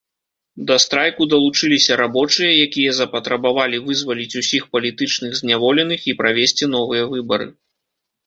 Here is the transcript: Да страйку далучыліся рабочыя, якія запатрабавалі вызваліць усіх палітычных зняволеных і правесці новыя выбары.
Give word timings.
Да 0.69 0.75
страйку 0.83 1.23
далучыліся 1.33 1.97
рабочыя, 2.01 2.47
якія 2.67 2.91
запатрабавалі 2.99 3.77
вызваліць 3.89 4.37
усіх 4.41 4.63
палітычных 4.77 5.31
зняволеных 5.41 5.99
і 6.13 6.15
правесці 6.23 6.63
новыя 6.77 7.03
выбары. 7.13 7.47